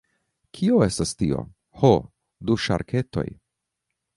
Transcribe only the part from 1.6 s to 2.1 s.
Ho,